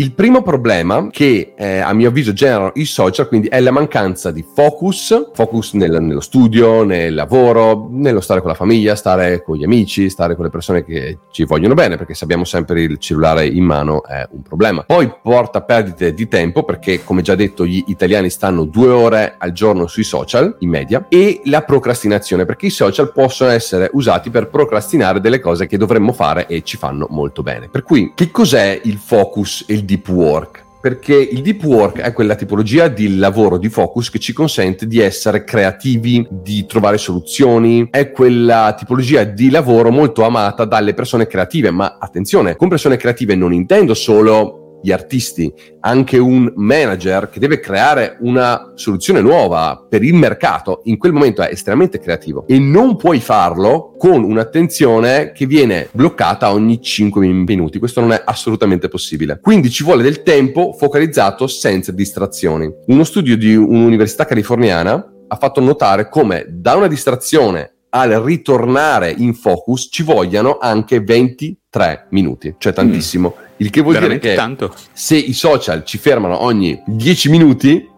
Il 0.00 0.12
primo 0.12 0.42
problema 0.42 1.08
che 1.10 1.54
eh, 1.56 1.78
a 1.80 1.92
mio 1.92 2.10
avviso 2.10 2.32
generano 2.32 2.70
i 2.76 2.84
social 2.84 3.26
quindi 3.26 3.48
è 3.48 3.58
la 3.58 3.72
mancanza 3.72 4.30
di 4.30 4.44
focus, 4.54 5.32
focus 5.32 5.72
nel, 5.72 6.00
nello 6.00 6.20
studio, 6.20 6.84
nel 6.84 7.12
lavoro, 7.12 7.88
nello 7.90 8.20
stare 8.20 8.38
con 8.38 8.48
la 8.50 8.54
famiglia, 8.54 8.94
stare 8.94 9.42
con 9.42 9.56
gli 9.56 9.64
amici, 9.64 10.08
stare 10.08 10.36
con 10.36 10.44
le 10.44 10.52
persone 10.52 10.84
che 10.84 11.18
ci 11.32 11.42
vogliono 11.42 11.74
bene 11.74 11.96
perché 11.96 12.14
se 12.14 12.22
abbiamo 12.22 12.44
sempre 12.44 12.82
il 12.82 12.96
cellulare 12.98 13.44
in 13.48 13.64
mano 13.64 14.04
è 14.04 14.24
un 14.30 14.42
problema. 14.42 14.84
Poi 14.84 15.12
porta 15.20 15.62
perdite 15.62 16.14
di 16.14 16.28
tempo 16.28 16.62
perché 16.62 17.02
come 17.02 17.22
già 17.22 17.34
detto 17.34 17.66
gli 17.66 17.82
italiani 17.88 18.30
stanno 18.30 18.66
due 18.66 18.90
ore 18.90 19.34
al 19.36 19.50
giorno 19.50 19.88
sui 19.88 20.04
social 20.04 20.58
in 20.60 20.68
media 20.68 21.06
e 21.08 21.40
la 21.46 21.62
procrastinazione 21.62 22.44
perché 22.44 22.66
i 22.66 22.70
social 22.70 23.12
possono 23.12 23.50
essere 23.50 23.90
usati 23.94 24.30
per 24.30 24.46
procrastinare 24.46 25.18
delle 25.18 25.40
cose 25.40 25.66
che 25.66 25.76
dovremmo 25.76 26.12
fare 26.12 26.46
e 26.46 26.62
ci 26.62 26.76
fanno 26.76 27.08
molto 27.10 27.42
bene. 27.42 27.68
Per 27.68 27.82
cui 27.82 28.12
che 28.14 28.30
cos'è 28.30 28.80
il 28.84 28.98
focus 28.98 29.64
e 29.66 29.86
deep 29.88 30.08
work 30.08 30.66
perché 30.80 31.14
il 31.14 31.42
deep 31.42 31.64
work 31.64 31.98
è 31.98 32.12
quella 32.12 32.36
tipologia 32.36 32.86
di 32.86 33.16
lavoro 33.16 33.58
di 33.58 33.68
focus 33.68 34.10
che 34.10 34.20
ci 34.20 34.32
consente 34.32 34.86
di 34.86 35.00
essere 35.00 35.42
creativi, 35.42 36.24
di 36.30 36.66
trovare 36.66 36.98
soluzioni, 36.98 37.88
è 37.90 38.12
quella 38.12 38.74
tipologia 38.78 39.24
di 39.24 39.50
lavoro 39.50 39.90
molto 39.90 40.22
amata 40.22 40.64
dalle 40.64 40.94
persone 40.94 41.26
creative, 41.26 41.72
ma 41.72 41.96
attenzione, 41.98 42.54
con 42.54 42.68
persone 42.68 42.96
creative 42.96 43.34
non 43.34 43.52
intendo 43.52 43.92
solo 43.92 44.67
gli 44.82 44.92
artisti, 44.92 45.52
anche 45.80 46.18
un 46.18 46.52
manager 46.56 47.28
che 47.30 47.40
deve 47.40 47.60
creare 47.60 48.16
una 48.20 48.72
soluzione 48.74 49.20
nuova 49.20 49.84
per 49.88 50.02
il 50.02 50.14
mercato, 50.14 50.80
in 50.84 50.98
quel 50.98 51.12
momento 51.12 51.42
è 51.42 51.50
estremamente 51.50 51.98
creativo 51.98 52.46
e 52.46 52.58
non 52.58 52.96
puoi 52.96 53.20
farlo 53.20 53.94
con 53.98 54.22
un'attenzione 54.22 55.32
che 55.32 55.46
viene 55.46 55.88
bloccata 55.92 56.52
ogni 56.52 56.80
5 56.80 57.26
minuti. 57.26 57.78
Questo 57.78 58.00
non 58.00 58.12
è 58.12 58.22
assolutamente 58.24 58.88
possibile. 58.88 59.38
Quindi 59.40 59.70
ci 59.70 59.84
vuole 59.84 60.02
del 60.02 60.22
tempo 60.22 60.72
focalizzato 60.72 61.46
senza 61.46 61.92
distrazioni. 61.92 62.70
Uno 62.86 63.04
studio 63.04 63.36
di 63.36 63.54
un'università 63.54 64.24
californiana 64.24 65.12
ha 65.28 65.36
fatto 65.36 65.60
notare 65.60 66.08
come 66.08 66.46
da 66.48 66.74
una 66.74 66.86
distrazione 66.86 67.72
al 67.90 68.10
ritornare 68.22 69.14
in 69.16 69.34
focus 69.34 69.88
ci 69.90 70.02
vogliano 70.02 70.58
anche 70.58 71.00
23 71.00 72.08
minuti, 72.10 72.54
cioè 72.58 72.72
tantissimo. 72.72 73.34
Mm. 73.36 73.47
Il 73.58 73.70
che 73.70 73.80
vuol 73.80 73.94
Veramente 73.94 74.28
dire 74.28 74.34
che 74.34 74.40
tanto. 74.40 74.74
se 74.92 75.16
i 75.16 75.32
social 75.32 75.84
ci 75.84 75.98
fermano 75.98 76.42
ogni 76.42 76.80
10 76.86 77.28
minuti, 77.28 77.88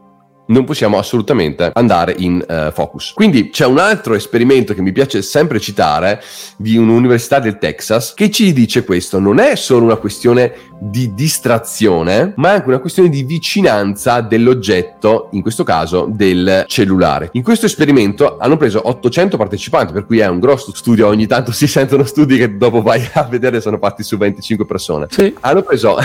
non 0.50 0.64
possiamo 0.64 0.98
assolutamente 0.98 1.70
andare 1.74 2.14
in 2.18 2.44
uh, 2.46 2.70
focus. 2.72 3.12
Quindi 3.12 3.50
c'è 3.50 3.66
un 3.66 3.78
altro 3.78 4.14
esperimento 4.14 4.74
che 4.74 4.82
mi 4.82 4.92
piace 4.92 5.22
sempre 5.22 5.60
citare 5.60 6.22
di 6.56 6.76
un'università 6.76 7.38
del 7.38 7.58
Texas 7.58 8.14
che 8.14 8.30
ci 8.30 8.52
dice 8.52 8.84
questo, 8.84 9.18
non 9.18 9.38
è 9.38 9.54
solo 9.54 9.84
una 9.84 9.96
questione 9.96 10.52
di 10.78 11.14
distrazione, 11.14 12.32
ma 12.36 12.50
è 12.50 12.54
anche 12.54 12.68
una 12.68 12.78
questione 12.78 13.08
di 13.10 13.22
vicinanza 13.22 14.22
dell'oggetto, 14.22 15.28
in 15.32 15.42
questo 15.42 15.62
caso 15.62 16.08
del 16.10 16.64
cellulare. 16.66 17.28
In 17.32 17.42
questo 17.42 17.66
esperimento 17.66 18.38
hanno 18.38 18.56
preso 18.56 18.80
800 18.88 19.36
partecipanti, 19.36 19.92
per 19.92 20.06
cui 20.06 20.18
è 20.18 20.26
un 20.26 20.40
grosso 20.40 20.74
studio, 20.74 21.06
ogni 21.06 21.26
tanto 21.26 21.52
si 21.52 21.66
sentono 21.66 22.04
studi 22.04 22.38
che 22.38 22.56
dopo 22.56 22.82
vai 22.82 23.06
a 23.12 23.24
vedere 23.24 23.60
sono 23.60 23.78
fatti 23.78 24.02
su 24.02 24.16
25 24.16 24.64
persone. 24.64 25.06
Sì. 25.10 25.34
Hanno 25.40 25.62
preso, 25.62 25.96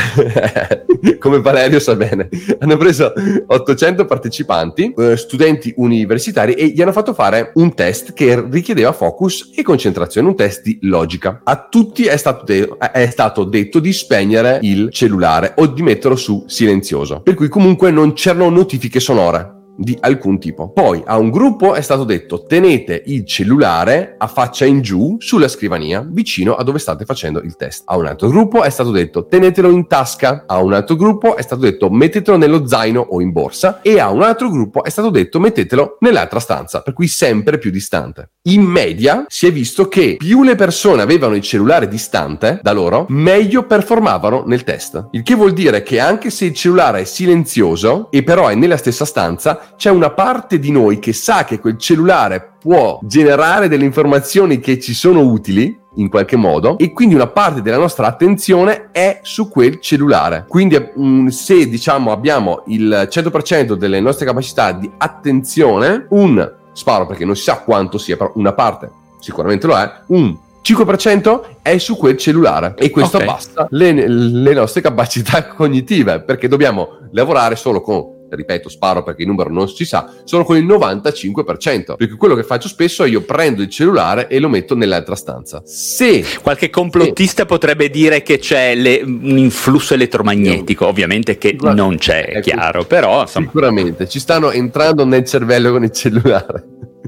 come 1.19 1.39
Valerio 1.39 1.79
sa 1.79 1.95
bene, 1.95 2.29
hanno 2.59 2.77
preso 2.77 3.13
800 3.47 4.05
partecipanti 4.05 4.34
partecipanti, 4.43 4.93
eh, 4.97 5.17
studenti 5.17 5.73
universitari, 5.77 6.53
e 6.53 6.67
gli 6.67 6.81
hanno 6.81 6.91
fatto 6.91 7.13
fare 7.13 7.51
un 7.55 7.73
test 7.73 8.13
che 8.13 8.45
richiedeva 8.49 8.91
focus 8.91 9.51
e 9.55 9.61
concentrazione, 9.61 10.27
un 10.27 10.35
test 10.35 10.61
di 10.63 10.77
logica. 10.81 11.41
A 11.43 11.67
tutti 11.69 12.05
è 12.05 12.17
stato, 12.17 12.43
de- 12.43 12.77
è 12.91 13.09
stato 13.09 13.43
detto 13.45 13.79
di 13.79 13.93
spegnere 13.93 14.59
il 14.61 14.89
cellulare 14.91 15.53
o 15.57 15.67
di 15.67 15.81
metterlo 15.81 16.17
su 16.17 16.43
silenzioso, 16.47 17.21
per 17.21 17.35
cui 17.35 17.47
comunque 17.47 17.91
non 17.91 18.13
c'erano 18.13 18.49
notifiche 18.49 18.99
sonore 18.99 19.54
di 19.77 19.97
alcun 19.99 20.39
tipo. 20.39 20.71
Poi 20.71 21.01
a 21.05 21.17
un 21.17 21.29
gruppo 21.29 21.73
è 21.73 21.81
stato 21.81 22.03
detto 22.03 22.43
tenete 22.45 23.03
il 23.05 23.25
cellulare 23.25 24.15
a 24.17 24.27
faccia 24.27 24.65
in 24.65 24.81
giù 24.81 25.15
sulla 25.19 25.47
scrivania 25.47 26.05
vicino 26.07 26.55
a 26.55 26.63
dove 26.63 26.79
state 26.79 27.05
facendo 27.05 27.41
il 27.41 27.55
test. 27.55 27.83
A 27.85 27.97
un 27.97 28.05
altro 28.05 28.29
gruppo 28.29 28.63
è 28.63 28.69
stato 28.69 28.91
detto 28.91 29.27
tenetelo 29.27 29.69
in 29.69 29.87
tasca. 29.87 30.43
A 30.47 30.61
un 30.61 30.73
altro 30.73 30.95
gruppo 30.95 31.35
è 31.35 31.41
stato 31.41 31.61
detto 31.61 31.89
mettetelo 31.89 32.37
nello 32.37 32.67
zaino 32.67 33.01
o 33.01 33.21
in 33.21 33.31
borsa 33.31 33.81
e 33.81 33.99
a 33.99 34.09
un 34.09 34.21
altro 34.21 34.49
gruppo 34.49 34.83
è 34.83 34.89
stato 34.89 35.09
detto 35.09 35.39
mettetelo 35.39 35.97
nell'altra 35.99 36.39
stanza, 36.39 36.81
per 36.81 36.93
cui 36.93 37.07
sempre 37.07 37.57
più 37.57 37.71
distante. 37.71 38.31
In 38.43 38.61
media 38.61 39.25
si 39.27 39.47
è 39.47 39.51
visto 39.51 39.87
che 39.87 40.15
più 40.17 40.43
le 40.43 40.55
persone 40.55 41.01
avevano 41.01 41.35
il 41.35 41.41
cellulare 41.41 41.87
distante 41.87 42.59
da 42.61 42.71
loro, 42.71 43.05
meglio 43.09 43.65
performavano 43.65 44.43
nel 44.45 44.63
test. 44.63 45.07
Il 45.11 45.23
che 45.23 45.35
vuol 45.35 45.53
dire 45.53 45.83
che 45.83 45.99
anche 45.99 46.29
se 46.29 46.45
il 46.45 46.53
cellulare 46.53 47.01
è 47.01 47.03
silenzioso 47.05 48.09
e 48.11 48.23
però 48.23 48.47
è 48.47 48.55
nella 48.55 48.77
stessa 48.77 49.05
stanza, 49.05 49.64
c'è 49.75 49.89
una 49.89 50.11
parte 50.11 50.59
di 50.59 50.71
noi 50.71 50.99
che 50.99 51.13
sa 51.13 51.43
che 51.43 51.59
quel 51.59 51.77
cellulare 51.77 52.53
può 52.59 52.99
generare 53.03 53.67
delle 53.67 53.85
informazioni 53.85 54.59
che 54.59 54.79
ci 54.79 54.93
sono 54.93 55.21
utili 55.21 55.77
in 55.95 56.09
qualche 56.09 56.35
modo 56.35 56.77
e 56.77 56.91
quindi 56.91 57.15
una 57.15 57.27
parte 57.27 57.61
della 57.61 57.77
nostra 57.77 58.07
attenzione 58.07 58.89
è 58.91 59.19
su 59.21 59.49
quel 59.49 59.79
cellulare. 59.79 60.45
Quindi 60.47 60.77
mm, 60.99 61.27
se 61.27 61.67
diciamo 61.67 62.11
abbiamo 62.11 62.63
il 62.67 63.07
100% 63.09 63.73
delle 63.73 63.99
nostre 63.99 64.25
capacità 64.25 64.71
di 64.71 64.89
attenzione, 64.97 66.07
un 66.09 66.53
sparo 66.73 67.05
perché 67.05 67.25
non 67.25 67.35
si 67.35 67.43
sa 67.43 67.59
quanto 67.59 67.97
sia, 67.97 68.17
però 68.17 68.31
una 68.35 68.53
parte 68.53 68.89
sicuramente 69.19 69.67
lo 69.67 69.77
è, 69.77 69.91
un 70.07 70.37
5% 70.65 71.41
è 71.61 71.77
su 71.77 71.95
quel 71.95 72.17
cellulare 72.17 72.73
e 72.75 72.89
questo 72.89 73.17
okay. 73.17 73.29
abbassa 73.29 73.67
le, 73.69 74.07
le 74.07 74.53
nostre 74.53 74.81
capacità 74.81 75.45
cognitive 75.53 76.21
perché 76.21 76.47
dobbiamo 76.47 76.97
lavorare 77.11 77.55
solo 77.55 77.81
con 77.81 78.14
ripeto, 78.29 78.69
sparo 78.69 79.03
perché 79.03 79.21
il 79.21 79.27
numero 79.27 79.51
non 79.51 79.67
si 79.69 79.85
sa, 79.85 80.11
sono 80.23 80.43
con 80.43 80.57
il 80.57 80.65
95%. 80.65 81.95
Perché 81.95 82.15
quello 82.15 82.35
che 82.35 82.43
faccio 82.43 82.67
spesso 82.67 83.03
è 83.03 83.07
io 83.07 83.21
prendo 83.21 83.61
il 83.61 83.69
cellulare 83.69 84.27
e 84.27 84.39
lo 84.39 84.49
metto 84.49 84.75
nell'altra 84.75 85.15
stanza. 85.15 85.61
Se 85.65 86.23
qualche 86.41 86.69
complottista 86.69 87.43
se... 87.43 87.47
potrebbe 87.47 87.89
dire 87.89 88.21
che 88.21 88.39
c'è 88.39 88.75
le... 88.75 89.01
un 89.03 89.37
influsso 89.37 89.93
elettromagnetico, 89.93 90.87
ovviamente 90.87 91.37
che 91.37 91.55
non 91.59 91.97
c'è, 91.97 92.25
è 92.25 92.41
chiaro, 92.41 92.85
però 92.85 93.21
insomma... 93.21 93.45
sicuramente 93.45 94.07
ci 94.07 94.19
stanno 94.19 94.51
entrando 94.51 95.05
nel 95.05 95.25
cervello 95.25 95.71
con 95.71 95.83
il 95.83 95.91
cellulare. 95.91 96.65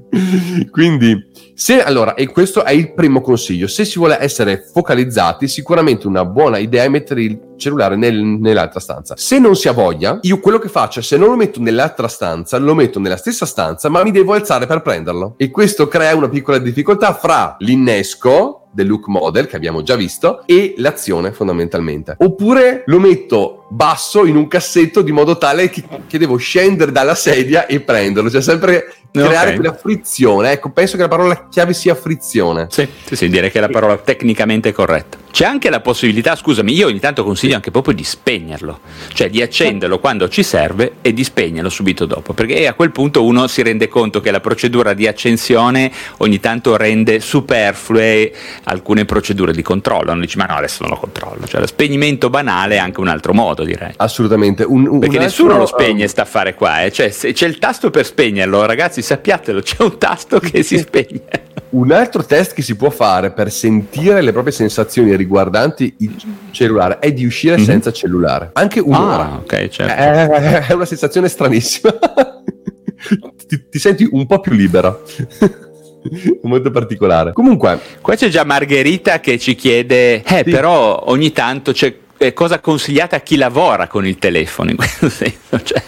Quindi, 0.72 1.16
se 1.60 1.82
allora, 1.82 2.14
e 2.14 2.28
questo 2.28 2.64
è 2.64 2.70
il 2.70 2.94
primo 2.94 3.20
consiglio, 3.20 3.66
se 3.66 3.84
si 3.84 3.98
vuole 3.98 4.22
essere 4.22 4.64
focalizzati, 4.72 5.48
sicuramente 5.48 6.06
una 6.06 6.24
buona 6.24 6.60
idea 6.60 6.84
è 6.84 6.88
mettere 6.88 7.24
il 7.24 7.40
cellulare 7.58 7.96
nel, 7.96 8.16
nell'altra 8.16 8.80
stanza. 8.80 9.16
Se 9.18 9.40
non 9.40 9.56
si 9.56 9.68
ha 9.68 9.72
voglia, 9.72 10.20
io 10.22 10.40
quello 10.40 10.60
che 10.60 10.70
faccio 10.70 11.02
se 11.02 11.18
non 11.18 11.30
lo 11.30 11.36
metto 11.36 11.60
nell'altra 11.60 12.08
stanza, 12.08 12.60
lo 12.60 12.76
metto 12.76 13.00
nella 13.00 13.18
stessa 13.18 13.48
stanza, 13.48 13.90
ma 13.90 14.04
mi 14.04 14.12
devo 14.12 14.34
alzare 14.34 14.68
per 14.68 14.84
prenderlo. 14.84 15.34
E 15.36 15.50
questo 15.50 15.88
crea 15.88 16.16
una 16.16 16.30
piccola 16.30 16.60
difficoltà 16.60 17.16
fra 17.16 17.56
l'innesco 17.58 18.68
del 18.72 18.86
look 18.86 19.08
model 19.08 19.48
che 19.48 19.56
abbiamo 19.56 19.82
già 19.82 19.96
visto 19.96 20.46
e 20.46 20.76
l'azione 20.78 21.32
fondamentalmente. 21.32 22.18
Oppure 22.20 22.84
lo 22.86 23.00
metto 23.00 23.57
basso 23.70 24.26
in 24.26 24.36
un 24.36 24.48
cassetto 24.48 25.02
di 25.02 25.12
modo 25.12 25.38
tale 25.38 25.70
che, 25.70 25.84
che 26.08 26.18
devo 26.18 26.38
scendere 26.38 26.92
dalla 26.92 27.16
sedia 27.16 27.66
e 27.66 27.82
prenderlo, 27.82 28.30
cioè 28.30 28.42
sempre 28.42 28.94
creare 29.12 29.36
okay. 29.36 29.56
quella 29.56 29.74
frizione. 29.74 30.52
Ecco, 30.52 30.70
penso 30.70 30.96
che 30.96 31.04
la 31.04 31.08
parola 31.08 31.48
chiave 31.50 31.74
sia 31.74 31.96
frizione. 31.96 32.68
Sì, 32.70 32.88
sì, 33.06 33.16
sì, 33.16 33.30
direi 33.30 33.52
che 33.52 33.58
è 33.58 33.62
la 33.62 33.70
parola 33.70 33.98
tecnicamente 33.98 34.72
corretta. 34.72 35.18
C'è 35.32 35.46
anche 35.46 35.70
la 35.70 35.82
possibilità, 35.82 36.36
scusami, 36.36 36.74
io 36.74 36.88
ogni 36.88 37.00
tanto 37.00 37.24
consiglio 37.24 37.56
anche 37.56 37.70
proprio 37.70 37.94
di 37.94 38.04
spegnerlo, 38.04 38.80
cioè 39.14 39.30
di 39.30 39.42
accenderlo 39.42 40.00
quando 40.00 40.30
ci 40.30 40.42
serve 40.42 40.94
e 41.02 41.14
di 41.14 41.24
spegnerlo 41.24 41.70
subito 41.70 42.06
dopo, 42.06 42.34
perché 42.34 42.66
a 42.66 42.74
quel 42.74 42.92
punto 42.92 43.24
uno 43.24 43.48
si 43.48 43.62
rende 43.62 43.88
conto 43.88 44.20
che 44.20 44.32
la 44.32 44.40
procedura 44.40 44.94
di 44.94 45.06
accensione 45.06 45.92
ogni 46.18 46.40
tanto 46.40 46.76
rende 46.76 47.20
superflue 47.20 48.34
alcune 48.64 49.06
procedure 49.06 49.54
di 49.54 49.62
controllo. 49.62 50.12
Non 50.12 50.22
dici, 50.22 50.38
ma 50.38 50.46
no, 50.46 50.56
adesso 50.56 50.84
non 50.84 50.92
lo 50.92 50.98
controllo. 50.98 51.46
Cioè, 51.46 51.60
lo 51.60 51.68
spegnimento 51.68 52.30
banale 52.30 52.76
è 52.76 52.80
anche 52.80 53.00
un 53.00 53.08
altro 53.08 53.34
modo, 53.34 53.64
direi. 53.64 53.94
Assolutamente. 53.98 54.64
Un, 54.64 54.88
un 54.88 55.00
perché 55.00 55.20
nessuno 55.20 55.58
lo 55.58 55.66
spegne, 55.66 56.04
um... 56.04 56.10
sta 56.10 56.24
a 56.24 56.26
fare 56.26 56.56
qua, 56.56 56.84
eh? 56.84 56.92
cioè, 56.92 57.10
se 57.10 57.34
c'è 57.34 57.48
il 57.48 57.60
tasto 57.60 57.90
per 57.90 58.06
spegnerlo, 58.06 58.66
ragazzi, 58.66 59.02
sappiatelo, 59.02 59.62
c'è 59.62 59.84
un 59.84 59.98
tasto 59.98 60.40
che 60.40 60.64
si 60.64 60.78
spegne. 60.78 61.56
Un 61.78 61.92
altro 61.92 62.26
test 62.26 62.54
che 62.54 62.64
si 62.64 62.76
può 62.76 62.90
fare 62.90 63.30
per 63.30 63.52
sentire 63.52 64.22
le 64.22 64.32
proprie 64.32 64.52
sensazioni 64.52 65.16
riguardanti 65.16 65.94
il 66.00 66.16
cellulare 66.50 66.98
è 66.98 67.14
di 67.14 67.24
uscire 67.24 67.56
mm-hmm. 67.56 67.66
senza 67.66 67.92
cellulare. 67.92 68.50
Anche 68.54 68.80
un'ora. 68.80 69.34
Ah, 69.34 69.36
ok, 69.36 69.68
certo. 69.68 69.94
È, 69.94 70.66
è 70.70 70.74
una 70.74 70.86
sensazione 70.86 71.28
stranissima. 71.30 71.94
ti, 73.48 73.70
ti 73.70 73.78
senti 73.78 74.08
un 74.10 74.26
po' 74.26 74.40
più 74.40 74.54
libera 74.54 74.98
molto 76.42 76.72
particolare. 76.72 77.32
Comunque, 77.34 77.80
qua 78.02 78.16
c'è 78.16 78.30
già 78.30 78.44
Margherita 78.44 79.20
che 79.20 79.38
ci 79.38 79.54
chiede: 79.54 80.24
Eh, 80.24 80.42
sì. 80.44 80.50
però 80.50 81.04
ogni 81.06 81.32
tanto 81.32 81.74
c'è 81.74 81.96
eh, 82.18 82.34
cosa 82.34 82.60
consigliata 82.60 83.18
a 83.18 83.20
chi 83.20 83.36
lavora 83.36 83.88
con 83.88 84.04
il 84.08 84.18
telefono 84.18 84.72
in 84.72 84.78
questo 84.78 85.10
senso. 85.14 85.62
Cioè. 85.62 85.84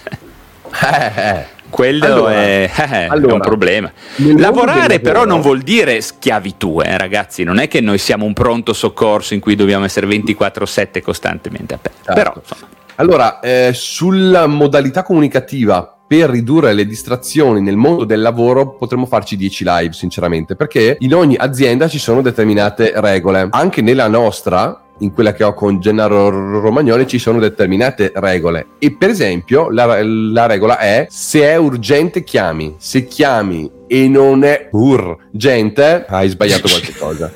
Eh, 0.84 1.30
eh. 1.30 1.46
Quello 1.70 2.06
allora, 2.06 2.34
è, 2.34 2.72
eh, 2.76 3.06
allora, 3.10 3.32
è, 3.32 3.34
un 3.34 3.40
problema. 3.40 3.92
Lavorare 4.38 5.00
però 5.00 5.26
non 5.26 5.42
vuol 5.42 5.62
dire 5.62 6.02
schiavitù, 6.02 6.82
eh, 6.82 6.98
ragazzi, 6.98 7.44
non 7.44 7.60
è 7.60 7.68
che 7.68 7.82
noi 7.82 7.98
siamo 7.98 8.26
un 8.26 8.34
pronto 8.34 8.74
soccorso 8.74 9.34
in 9.34 9.40
cui 9.40 9.56
dobbiamo 9.56 9.86
essere 9.86 10.08
24/7 10.08 11.02
costantemente 11.02 11.76
aperti. 11.76 12.00
Certo. 12.04 12.42
Però 12.42 12.68
Allora, 12.96 13.40
eh, 13.40 13.72
sulla 13.74 14.48
modalità 14.48 15.04
comunicativa 15.04 15.94
per 16.10 16.32
ridurre 16.32 16.74
le 16.74 16.88
distrazioni 16.88 17.62
nel 17.62 17.76
mondo 17.76 18.04
del 18.04 18.20
lavoro 18.20 18.72
potremmo 18.72 19.06
farci 19.06 19.38
10 19.38 19.64
live 19.64 19.94
sinceramente 19.94 20.56
perché 20.56 20.98
in 21.02 21.14
ogni 21.14 21.36
azienda 21.36 21.88
ci 21.88 22.00
sono 22.00 22.24
determinate 22.24 22.94
regole 22.96 23.48
anche 23.52 23.84
nella 23.84 24.08
nostra 24.08 24.89
in 25.00 25.14
quella 25.14 25.34
che 25.34 25.44
ho 25.44 25.54
con 25.54 25.80
Gennaro 25.80 26.30
Romagnoli 26.30 27.08
ci 27.08 27.20
sono 27.20 27.40
determinate 27.40 28.12
regole. 28.16 28.68
E 28.80 28.96
per 28.96 29.10
esempio 29.10 29.70
la, 29.70 30.02
la 30.04 30.46
regola 30.46 30.78
è 30.78 31.08
se 31.10 31.42
è 31.42 31.56
urgente 31.56 32.24
chiami. 32.24 32.76
Se 32.78 33.06
chiami 33.06 33.70
e 33.88 34.08
non 34.08 34.44
è 34.44 34.70
urgente 34.72 36.06
hai 36.08 36.30
sbagliato 36.30 36.68
qualche 36.70 36.94
cosa. 36.98 37.32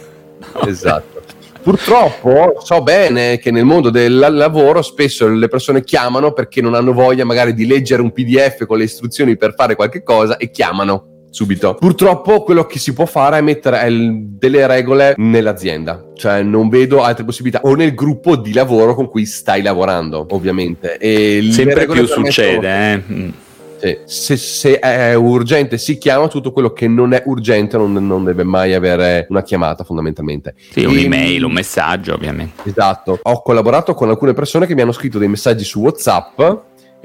Esatto. 0.65 1.21
Purtroppo 1.63 2.55
so 2.61 2.81
bene 2.81 3.37
che 3.37 3.49
nel 3.49 3.63
mondo 3.63 3.89
del 3.89 4.17
lavoro 4.17 4.81
spesso 4.81 5.29
le 5.29 5.47
persone 5.47 5.81
chiamano 5.85 6.33
perché 6.33 6.61
non 6.61 6.73
hanno 6.73 6.91
voglia 6.91 7.23
magari 7.23 7.53
di 7.53 7.65
leggere 7.65 8.01
un 8.01 8.11
PDF 8.11 8.65
con 8.65 8.77
le 8.77 8.83
istruzioni 8.83 9.37
per 9.37 9.53
fare 9.55 9.75
qualche 9.75 10.03
cosa 10.03 10.35
e 10.35 10.51
chiamano 10.51 11.12
subito. 11.33 11.73
Purtroppo 11.73 12.43
quello 12.43 12.65
che 12.65 12.77
si 12.77 12.93
può 12.93 13.05
fare 13.05 13.39
è 13.39 13.41
mettere 13.41 13.87
delle 13.89 14.67
regole 14.67 15.15
nell'azienda, 15.17 16.11
cioè 16.13 16.43
non 16.43 16.69
vedo 16.69 17.01
altre 17.01 17.25
possibilità 17.25 17.61
o 17.63 17.73
nel 17.73 17.95
gruppo 17.95 18.35
di 18.35 18.53
lavoro 18.53 18.93
con 18.93 19.09
cui 19.09 19.25
stai 19.25 19.63
lavorando, 19.63 20.25
ovviamente. 20.29 20.97
E 20.97 21.49
Sempre 21.51 21.87
più 21.87 22.05
succede, 22.05 22.93
eh. 22.93 23.03
Mm. 23.11 23.29
Se, 24.05 24.37
se, 24.37 24.79
è 24.79 25.13
urgente 25.13 25.77
si 25.77 25.97
chiama, 25.97 26.29
tutto 26.29 26.53
quello 26.53 26.71
che 26.71 26.87
non 26.87 27.11
è 27.11 27.23
urgente 27.25 27.75
non, 27.75 27.91
non 27.91 28.23
deve 28.23 28.43
mai 28.43 28.73
avere 28.73 29.25
una 29.27 29.43
chiamata 29.43 29.83
fondamentalmente. 29.83 30.55
Sì, 30.71 30.85
un'email, 30.85 31.43
un 31.43 31.51
messaggio 31.51 32.13
ovviamente. 32.13 32.69
Esatto. 32.69 33.19
Ho 33.21 33.41
collaborato 33.41 33.93
con 33.93 34.07
alcune 34.07 34.31
persone 34.31 34.67
che 34.67 34.73
mi 34.73 34.81
hanno 34.81 34.93
scritto 34.93 35.19
dei 35.19 35.27
messaggi 35.27 35.65
su 35.65 35.81
WhatsApp 35.81 36.39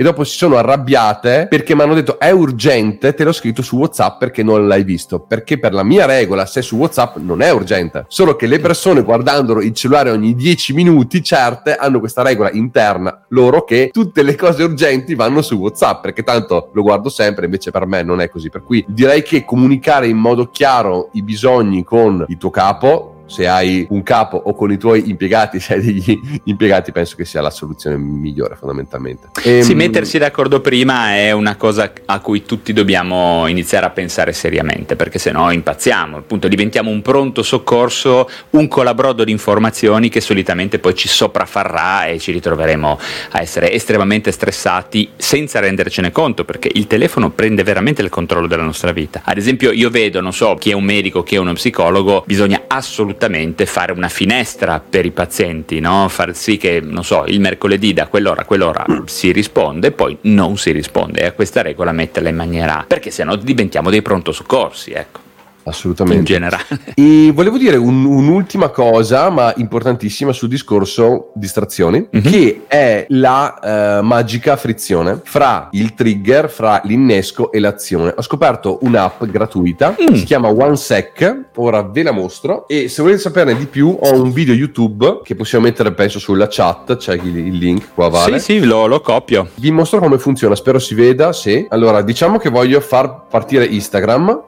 e 0.00 0.04
dopo 0.04 0.22
si 0.22 0.36
sono 0.36 0.56
arrabbiate 0.56 1.48
perché 1.50 1.74
mi 1.74 1.82
hanno 1.82 1.94
detto 1.94 2.20
è 2.20 2.30
urgente, 2.30 3.14
te 3.14 3.24
l'ho 3.24 3.32
scritto 3.32 3.62
su 3.62 3.78
WhatsApp 3.78 4.20
perché 4.20 4.44
non 4.44 4.68
l'hai 4.68 4.84
visto. 4.84 5.18
Perché 5.18 5.58
per 5.58 5.72
la 5.72 5.82
mia 5.82 6.06
regola, 6.06 6.46
se 6.46 6.62
su 6.62 6.76
WhatsApp 6.76 7.16
non 7.16 7.42
è 7.42 7.50
urgente. 7.50 8.04
Solo 8.06 8.36
che 8.36 8.46
le 8.46 8.60
persone 8.60 9.02
guardando 9.02 9.60
il 9.60 9.74
cellulare 9.74 10.10
ogni 10.10 10.36
10 10.36 10.72
minuti, 10.72 11.20
certe, 11.20 11.74
hanno 11.74 11.98
questa 11.98 12.22
regola 12.22 12.48
interna 12.52 13.24
loro 13.30 13.64
che 13.64 13.90
tutte 13.92 14.22
le 14.22 14.36
cose 14.36 14.62
urgenti 14.62 15.16
vanno 15.16 15.42
su 15.42 15.56
WhatsApp 15.56 16.02
perché 16.02 16.22
tanto 16.22 16.70
lo 16.74 16.82
guardo 16.82 17.08
sempre, 17.08 17.46
invece 17.46 17.72
per 17.72 17.84
me 17.84 18.04
non 18.04 18.20
è 18.20 18.28
così. 18.28 18.50
Per 18.50 18.62
cui 18.62 18.84
direi 18.86 19.22
che 19.22 19.44
comunicare 19.44 20.06
in 20.06 20.16
modo 20.16 20.48
chiaro 20.48 21.08
i 21.14 21.22
bisogni 21.24 21.82
con 21.82 22.24
il 22.28 22.36
tuo 22.36 22.50
capo 22.50 23.18
se 23.28 23.46
hai 23.46 23.86
un 23.90 24.02
capo 24.02 24.36
o 24.36 24.54
con 24.54 24.72
i 24.72 24.78
tuoi 24.78 25.08
impiegati, 25.10 25.60
se 25.60 25.75
hai 25.75 25.82
degli 25.82 26.19
impiegati, 26.44 26.90
penso 26.90 27.14
che 27.14 27.25
sia 27.25 27.40
la 27.40 27.50
soluzione 27.50 27.96
migliore 27.96 28.56
fondamentalmente. 28.56 29.28
E, 29.42 29.58
ehm, 29.58 29.62
sì, 29.62 29.75
mettersi 29.75 30.19
d'accordo 30.19 30.60
prima 30.60 31.14
è 31.14 31.30
una 31.30 31.56
cosa 31.56 31.92
a 32.06 32.20
cui 32.20 32.42
tutti 32.42 32.72
dobbiamo 32.72 33.46
iniziare 33.46 33.86
a 33.86 33.90
pensare 33.90 34.32
seriamente, 34.32 34.96
perché 34.96 35.19
se 35.19 35.30
no 35.30 35.50
impazziamo, 35.50 36.16
appunto 36.16 36.48
diventiamo 36.48 36.90
un 36.90 37.02
pronto 37.02 37.42
soccorso, 37.42 38.28
un 38.50 38.66
colabrodo 38.66 39.25
di 39.25 39.31
informazioni 39.31 40.08
che 40.08 40.20
solitamente 40.20 40.78
poi 40.78 40.94
ci 40.94 41.08
sopraffarrà 41.08 42.06
e 42.06 42.19
ci 42.19 42.32
ritroveremo 42.32 42.98
a 43.32 43.40
essere 43.40 43.72
estremamente 43.72 44.32
stressati 44.32 45.10
senza 45.16 45.60
rendercene 45.60 46.10
conto, 46.10 46.44
perché 46.44 46.70
il 46.72 46.86
telefono 46.86 47.31
prende 47.31 47.62
veramente 47.62 48.02
il 48.02 48.08
controllo 48.08 48.46
della 48.46 48.62
nostra 48.62 48.92
vita. 48.92 49.20
Ad 49.24 49.36
esempio 49.36 49.70
io 49.70 49.90
vedo, 49.90 50.20
non 50.20 50.32
so, 50.32 50.54
chi 50.54 50.70
è 50.70 50.74
un 50.74 50.84
medico, 50.84 51.22
chi 51.22 51.34
è 51.34 51.38
uno 51.38 51.52
psicologo, 51.52 52.24
bisogna 52.26 52.62
assolutamente 52.66 53.18
assolutamente 53.19 53.67
fare 53.67 53.91
una 53.91 54.09
finestra 54.09 54.81
per 54.81 55.05
i 55.05 55.11
pazienti, 55.11 55.81
no? 55.81 56.09
far 56.09 56.35
sì 56.37 56.56
che, 56.56 56.81
non 56.81 57.05
so, 57.05 57.25
il 57.26 57.41
mercoledì 57.41 57.93
da 57.93 58.06
quell'ora 58.06 58.43
a 58.43 58.44
quell'ora 58.44 58.87
si 59.06 59.32
risponde, 59.32 59.91
poi 59.91 60.17
non 60.23 60.56
si 60.56 60.70
risponde. 60.70 61.23
E 61.23 61.26
a 61.26 61.32
questa 61.32 61.61
regola 61.61 61.91
metterla 61.91 62.29
in 62.29 62.37
maniera... 62.37 62.85
perché 62.87 63.11
sennò 63.11 63.35
diventiamo 63.35 63.91
dei 63.91 64.03
pronto 64.03 64.31
soccorsi, 64.31 64.93
ecco 64.93 65.26
assolutamente. 65.69 66.19
In 66.19 66.25
generale. 66.25 66.65
E 66.94 67.31
volevo 67.32 67.59
dire 67.59 67.76
un, 67.76 68.05
un'ultima 68.05 68.69
cosa, 68.69 69.31
ma 69.31 69.53
importantissima 69.56 70.32
sul 70.32 70.49
discorso 70.49 71.32
distrazioni, 71.35 72.09
mm-hmm. 72.15 72.26
che 72.26 72.65
è 72.67 73.06
la 73.09 74.00
uh, 74.00 74.05
magica 74.05 74.56
frizione 74.56 75.20
fra 75.23 75.69
il 75.73 75.94
trigger, 75.94 76.50
fra 76.50 76.81
l'innesco 76.85 77.53
e 77.53 77.61
l'azione. 77.61 78.15
Ho 78.17 78.23
scoperto 78.23 78.79
un'app 78.82 79.25
gratuita, 79.25 79.94
mm. 80.00 80.15
si 80.15 80.25
chiama 80.25 80.49
OneSec, 80.49 81.47
ora 81.56 81.82
ve 81.82 82.03
la 82.03 82.12
mostro 82.12 82.67
e 82.69 82.88
se 82.88 83.03
volete 83.03 83.20
saperne 83.20 83.56
di 83.56 83.67
più 83.67 83.97
ho 84.00 84.20
un 84.20 84.32
video 84.32 84.55
YouTube 84.55 85.20
che 85.23 85.35
possiamo 85.35 85.65
mettere 85.65 85.93
penso 85.93 86.19
sulla 86.19 86.49
chat, 86.49 86.97
c'è 86.97 87.15
il, 87.15 87.37
il 87.37 87.56
link 87.56 87.88
qua 87.94 88.09
vale. 88.09 88.38
Sì, 88.38 88.59
sì, 88.59 88.65
lo, 88.65 88.87
lo 88.87 89.00
copio. 89.00 89.49
Vi 89.55 89.70
mostro 89.70 90.00
come 90.00 90.19
funziona, 90.19 90.55
spero 90.55 90.79
si 90.79 90.94
veda, 90.94 91.32
sì. 91.32 91.67
Allora, 91.69 92.03
diciamo 92.03 92.38
che 92.38 92.49
voglio 92.49 92.81
far 92.81 93.26
partire 93.29 93.65
Instagram 93.65 94.43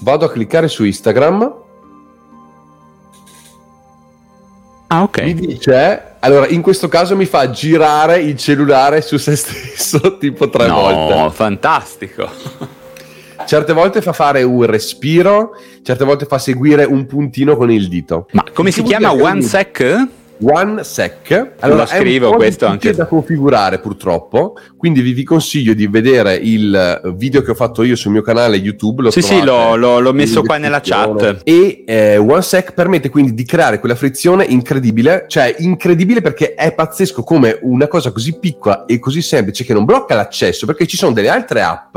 vado 0.00 0.24
a 0.24 0.30
cliccare 0.30 0.68
su 0.68 0.84
Instagram. 0.84 1.54
Ah, 4.88 5.02
ok. 5.02 5.20
Mi 5.22 5.34
dice, 5.34 6.14
allora 6.20 6.46
in 6.46 6.62
questo 6.62 6.88
caso 6.88 7.16
mi 7.16 7.26
fa 7.26 7.50
girare 7.50 8.20
il 8.20 8.36
cellulare 8.36 9.00
su 9.00 9.16
se 9.16 9.34
stesso 9.34 10.16
tipo 10.18 10.48
tre 10.48 10.66
no, 10.68 10.74
volte. 10.74 11.14
No, 11.14 11.30
fantastico. 11.30 12.28
Certe 13.46 13.72
volte 13.72 14.02
fa 14.02 14.12
fare 14.12 14.42
un 14.42 14.64
respiro, 14.64 15.52
certe 15.82 16.04
volte 16.04 16.24
fa 16.24 16.38
seguire 16.38 16.84
un 16.84 17.06
puntino 17.06 17.56
con 17.56 17.70
il 17.70 17.88
dito. 17.88 18.26
Ma 18.32 18.44
come 18.52 18.70
si 18.70 18.82
chiama? 18.82 19.12
One 19.12 19.42
sec? 19.42 20.08
OneSec. 20.42 21.52
Allora, 21.60 21.80
Lo 21.80 21.86
scrivo 21.86 22.32
questo 22.34 22.66
anche. 22.66 22.92
da 22.92 23.06
configurare 23.06 23.78
purtroppo, 23.78 24.56
quindi 24.76 25.00
vi, 25.00 25.12
vi, 25.12 25.24
consiglio 25.24 25.74
di 25.74 25.86
vedere 25.86 26.34
il 26.34 27.14
video 27.16 27.42
che 27.42 27.50
ho 27.50 27.54
fatto 27.54 27.82
io 27.82 27.96
sul 27.96 28.12
mio 28.12 28.22
canale 28.22 28.56
YouTube. 28.56 29.02
Lo 29.02 29.10
sì, 29.10 29.22
sì, 29.22 29.42
l'ho, 29.42 29.76
l'ho, 29.76 30.00
l'ho 30.00 30.12
messo 30.12 30.42
qua 30.42 30.58
nella 30.58 30.80
chat. 30.80 31.40
E 31.44 31.84
eh, 31.86 32.16
OneSec 32.16 32.72
permette 32.72 33.08
quindi 33.08 33.34
di 33.34 33.44
creare 33.44 33.78
quella 33.80 33.94
frizione 33.94 34.44
incredibile, 34.44 35.24
cioè 35.28 35.54
incredibile 35.58 36.20
perché 36.20 36.54
è 36.54 36.72
pazzesco 36.72 37.22
come 37.22 37.58
una 37.62 37.88
cosa 37.88 38.12
così 38.12 38.38
piccola 38.38 38.84
e 38.84 38.98
così 38.98 39.22
semplice 39.22 39.64
che 39.64 39.72
non 39.72 39.84
blocca 39.84 40.14
l'accesso, 40.14 40.66
perché 40.66 40.86
ci 40.86 40.96
sono 40.96 41.12
delle 41.12 41.28
altre 41.28 41.62
app 41.62 41.96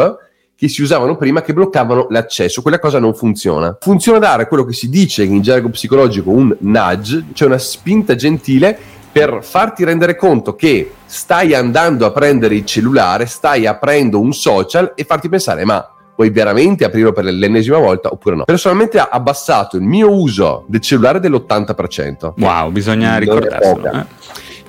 che 0.60 0.68
si 0.68 0.82
usavano 0.82 1.16
prima 1.16 1.42
che 1.42 1.54
bloccavano 1.54 2.08
l'accesso. 2.10 2.62
Quella 2.62 2.80
cosa 2.80 3.00
non 3.00 3.16
funziona. 3.16 3.78
Funziona 3.80 4.20
dare 4.20 4.46
quello 4.46 4.66
che 4.66 4.74
si 4.74 4.90
dice 4.90 5.24
in 5.24 5.42
gergo 5.42 5.70
psicologico 5.70 6.32
un 6.32 6.54
nudge, 6.60 7.28
cioè 7.32 7.48
una 7.48 7.58
spinta 7.58 8.14
gentile 8.16 8.78
per 9.10 9.40
farti 9.42 9.86
rendere 9.86 10.18
conto 10.18 10.56
che 10.56 10.92
stai 11.06 11.54
andando 11.54 12.06
a 12.06 12.12
prendere 12.12 12.56
il 12.56 12.66
cellulare, 12.66 13.26
stai 13.26 13.66
aprendo 13.66 14.20
un 14.20 14.34
social 14.34 14.92
e 14.96 15.06
farti 15.06 15.30
pensare 15.30 15.64
ma 15.64 15.94
vuoi 16.18 16.30
veramente 16.30 16.84
aprirlo 16.84 17.14
per 17.14 17.24
l'ennesima 17.24 17.78
volta 17.78 18.10
oppure 18.12 18.36
no. 18.36 18.44
Personalmente 18.44 19.00
ha 19.00 19.08
abbassato 19.10 19.78
il 19.78 19.84
mio 19.84 20.12
uso 20.12 20.66
del 20.68 20.82
cellulare 20.82 21.22
dell'80%. 21.22 22.34
Wow, 22.36 22.70
bisogna 22.72 23.18
ricordarselo. 23.18 23.92
Eh. 23.92 24.06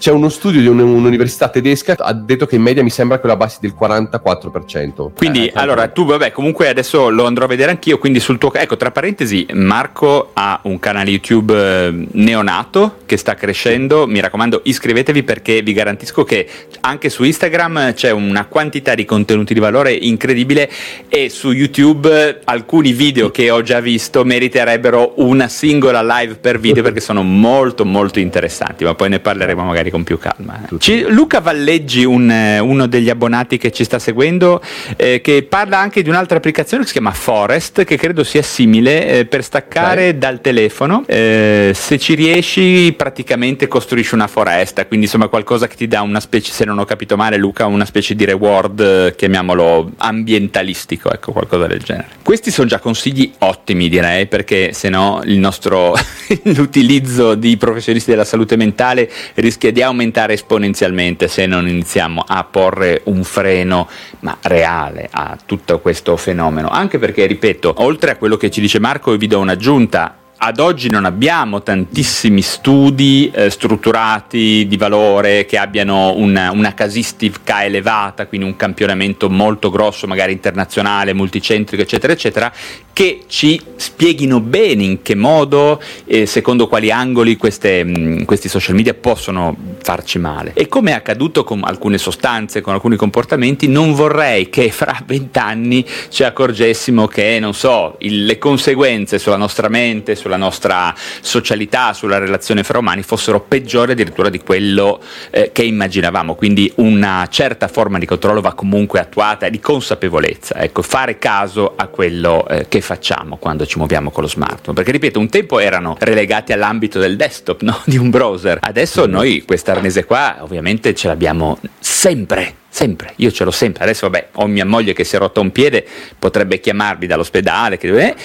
C'è 0.01 0.11
uno 0.11 0.31
studio 0.31 0.63
di 0.63 0.67
un'università 0.67 1.51
tedesca 1.51 1.95
ha 1.99 2.15
detto 2.15 2.47
che 2.47 2.55
in 2.57 2.63
media 2.63 2.83
mi 2.83 2.89
sembra 2.89 3.21
che 3.21 3.27
lo 3.27 3.35
abbassi 3.35 3.59
del 3.61 3.75
44%. 3.79 5.11
Quindi, 5.15 5.49
eh, 5.49 5.53
allora, 5.57 5.89
tu, 5.89 6.07
vabbè, 6.07 6.33
comunque 6.33 6.69
adesso 6.69 7.11
lo 7.11 7.27
andrò 7.27 7.45
a 7.45 7.49
vedere 7.49 7.71
anch'io, 7.71 7.99
quindi 7.99 8.19
sul 8.19 8.39
tuo... 8.39 8.51
Ecco, 8.55 8.79
tra 8.79 8.93
parentesi, 8.93 9.47
Marco 9.53 10.31
ha 10.33 10.59
un 10.63 10.79
canale 10.79 11.11
YouTube 11.11 11.55
eh, 11.55 12.07
neonato 12.13 13.01
che 13.05 13.19
sta 13.19 13.35
crescendo, 13.35 14.07
mi 14.07 14.21
raccomando 14.21 14.63
iscrivetevi 14.65 15.23
perché 15.23 15.61
vi 15.61 15.75
garantisco 15.75 16.25
che 16.25 16.49
anche 16.81 17.11
su 17.11 17.23
Instagram 17.23 17.93
c'è 17.93 18.11
una 18.11 18.47
quantità 18.47 18.95
di 18.95 19.05
contenuti 19.05 19.53
di 19.53 19.61
valore 19.61 19.93
incredibile 19.93 20.71
e 21.11 21.29
su 21.29 21.51
YouTube 21.51 22.41
alcuni 22.45 22.93
video 22.93 23.31
che 23.31 23.51
ho 23.51 23.61
già 23.61 23.81
visto 23.81 24.25
meriterebbero 24.25 25.15
una 25.17 25.49
singola 25.49 26.03
live 26.03 26.37
per 26.37 26.59
video 26.59 26.83
perché 26.83 27.01
sono 27.01 27.23
molto 27.23 27.85
molto 27.85 28.19
interessanti, 28.19 28.85
ma 28.85 28.95
poi 28.95 29.11
ne 29.11 29.21
parleremo 29.21 29.63
magari 29.63 29.90
con 29.91 30.05
più 30.05 30.19
calma. 30.19 30.63
Eh. 30.65 30.79
Ci, 30.79 31.05
Luca 31.09 31.41
Valleggi, 31.41 32.05
un, 32.05 32.31
eh, 32.31 32.59
uno 32.59 32.87
degli 32.87 33.11
abbonati 33.11 33.59
che 33.59 33.71
ci 33.71 33.85
sta 33.85 33.99
seguendo, 33.99 34.63
eh, 34.97 35.21
che 35.21 35.43
parla 35.43 35.79
anche 35.79 36.03
di 36.03 36.09
un'altra 36.09 36.39
applicazione 36.39 36.83
che 36.83 36.89
si 36.89 36.95
chiama 36.95 37.13
Forest, 37.13 37.85
che 37.85 37.97
credo 37.97 38.25
sia 38.25 38.43
simile 38.43 39.07
eh, 39.07 39.25
per 39.27 39.43
staccare 39.45 40.09
okay. 40.09 40.19
dal 40.19 40.41
telefono. 40.41 41.05
Eh, 41.07 41.73
se 41.75 41.99
ci 41.99 42.15
riesci, 42.15 42.93
praticamente 42.97 43.69
costruisci 43.69 44.15
una 44.15 44.27
foresta, 44.27 44.87
quindi 44.87 45.07
insomma 45.07 45.29
qualcosa 45.29 45.67
che 45.67 45.77
ti 45.77 45.87
dà 45.87 46.03
una 46.03 46.21
specie, 46.21 46.53
se 46.53 46.65
non 46.65 46.79
ho 46.79 46.85
capito 46.85 47.17
male, 47.17 47.37
Luca, 47.37 47.67
una 47.67 47.85
specie 47.85 48.15
di 48.15 48.25
reward, 48.25 48.81
eh, 48.81 49.15
chiamiamolo 49.17 49.93
ambientalistico, 49.97 51.13
ecco, 51.13 51.33
qualcosa 51.33 51.67
del 51.67 51.81
genere. 51.81 52.09
Questi 52.23 52.51
sono 52.51 52.69
già 52.69 52.79
consigli 52.79 53.33
ottimi, 53.39 53.89
direi, 53.89 54.27
perché 54.27 54.73
se 54.73 54.89
no 54.89 55.21
il 55.25 55.39
nostro 55.39 55.95
l'utilizzo 56.45 57.35
di 57.35 57.57
professionisti 57.57 58.11
della 58.11 58.25
salute 58.25 58.57
mentale 58.57 59.11
rischia 59.35 59.73
di 59.73 59.80
di 59.81 59.87
aumentare 59.87 60.35
esponenzialmente 60.35 61.27
se 61.27 61.47
non 61.47 61.67
iniziamo 61.67 62.23
a 62.27 62.45
porre 62.45 63.01
un 63.05 63.25
freno 63.25 63.89
ma 64.21 64.37
reale 64.43 65.09
a 65.11 65.39
tutto 65.47 65.81
questo 65.81 66.19
fenomeno. 66.19 66.69
Anche 66.69 66.99
perché, 66.99 67.25
ripeto, 67.25 67.77
oltre 67.79 68.11
a 68.11 68.17
quello 68.17 68.37
che 68.37 68.51
ci 68.51 68.61
dice 68.61 68.79
Marco, 68.79 69.17
vi 69.17 69.27
do 69.27 69.39
un'aggiunta 69.39 70.20
ad 70.43 70.59
oggi 70.59 70.89
non 70.89 71.05
abbiamo 71.05 71.63
tantissimi 71.63 72.41
studi 72.41 73.31
eh, 73.31 73.51
strutturati 73.51 74.67
di 74.67 74.77
valore 74.79 75.45
che 75.45 75.59
abbiano 75.59 76.15
una, 76.17 76.51
una, 76.51 76.73
casistica 76.73 77.63
elevata, 77.63 78.27
quindi 78.27 78.47
un 78.47 78.57
campionamento 78.57 79.29
molto 79.29 79.69
grosso, 79.69 80.07
magari 80.07 80.33
internazionale, 80.33 81.13
multicentrico, 81.13 81.83
eccetera, 81.83 82.15
eccetera, 82.15 82.53
che 82.95 83.25
ci 83.27 83.61
spieghino 83.77 84.41
bene 84.41 84.83
in 84.83 85.03
che 85.03 85.15
modo, 85.15 85.81
eh, 86.07 86.25
secondo 86.25 86.69
quali 86.69 86.91
angoli 86.91 87.37
queste, 87.37 87.85
mh, 87.85 87.99
mm, 87.99 88.23
questi 88.23 88.49
social 88.49 88.75
media 88.75 88.95
possono 88.95 89.55
farci 89.83 90.19
male. 90.19 90.53
E 90.55 90.69
come 90.69 90.93
è 90.93 90.95
accaduto 90.95 91.45
con 91.45 91.61
alcune 91.65 91.99
sostanze, 91.99 92.63
con 92.63 92.73
alcuni 92.73 92.97
comportamenti, 92.97 93.69
non 93.69 93.93
vorrei 93.93 94.49
che 94.49 94.71
fra 94.71 95.03
vent'anni 95.05 95.85
ci 96.09 96.25
accorgessimo 96.25 97.07
che, 97.07 97.39
non 97.41 97.53
so, 97.53 97.97
il, 97.99 98.25
le 98.25 98.39
conseguenze 98.39 99.19
sulla 99.19 99.37
nostra 99.37 99.69
mente, 99.69 100.15
sulla 100.15 100.30
nostra 100.37 100.95
socialità, 101.21 101.93
sulla 101.93 102.19
relazione 102.19 102.63
fra 102.63 102.79
umani 102.79 103.03
fossero 103.03 103.41
peggiori 103.41 103.93
addirittura 103.93 104.29
di 104.29 104.41
quello 104.41 105.01
eh, 105.31 105.51
che 105.53 105.63
immaginavamo. 105.63 106.35
Quindi 106.35 106.73
una 106.77 107.27
certa 107.31 107.69
forma 107.69 107.99
di 107.99 108.07
controllo 108.07 108.41
va 108.41 108.55
comunque 108.55 109.01
attuata 109.01 109.49
di 109.49 109.61
consapevolezza, 109.61 110.57
ecco, 110.57 110.83
fare 110.83 111.19
caso 111.19 111.75
a 111.77 111.87
quello 111.87 112.47
eh, 112.49 112.67
che 112.69 112.81
facciamo 112.81 113.37
quando 113.37 113.67
ci 113.67 113.79
muoviamo 113.79 114.11
con 114.11 114.23
lo 114.23 114.29
smartphone. 114.29 114.75
Perché 114.75 114.93
ripeto, 114.93 115.19
un 115.19 115.29
tempo 115.29 115.59
erano 115.59 115.97
relegati 115.99 116.53
all'ambito 116.53 116.99
del 116.99 117.17
desktop, 117.17 117.63
no? 117.63 117.81
di 117.85 117.97
un 117.97 118.11
browser. 118.11 118.59
Adesso 118.61 119.07
noi 119.07 119.43
questa 119.47 119.73
arnese 119.73 120.05
qua 120.05 120.39
ovviamente 120.41 120.95
ce 120.95 121.09
l'abbiamo 121.09 121.59
sempre 121.79 122.55
sempre, 122.71 123.13
io 123.17 123.31
ce 123.31 123.45
l'ho 123.45 123.51
sempre. 123.51 123.83
Adesso, 123.83 124.09
vabbè, 124.09 124.29
ho 124.35 124.47
mia 124.47 124.65
moglie 124.65 124.93
che 124.93 125.05
si 125.05 125.17
è 125.17 125.19
rotta 125.19 125.41
un 125.41 125.51
piede, 125.51 125.85
potrebbe 126.19 126.61
chiamarmi 126.61 127.07
dall'ospedale, 127.07 127.77
che, 127.77 128.17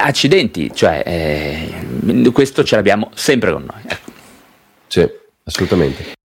accidenti, 0.00 0.70
cioè, 0.74 1.02
eh, 1.04 2.30
questo 2.32 2.64
ce 2.64 2.76
l'abbiamo 2.76 3.10
sempre 3.14 3.52
con 3.52 3.64
noi. 3.64 3.82
Ecco. 3.86 4.10
Sì, 4.86 5.08
assolutamente. 5.44 6.18